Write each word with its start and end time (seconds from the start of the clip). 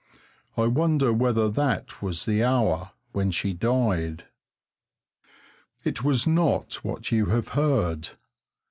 I 0.57 0.65
wonder 0.65 1.13
whether 1.13 1.47
that 1.51 2.01
was 2.01 2.25
the 2.25 2.43
hour 2.43 2.89
when 3.11 3.29
she 3.29 3.53
died? 3.53 4.25
It 5.83 6.03
was 6.03 6.25
not 6.25 6.83
what 6.83 7.11
you 7.11 7.27
have 7.27 7.49
heard. 7.49 8.09